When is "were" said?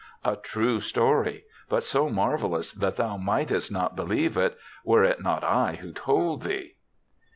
4.83-5.03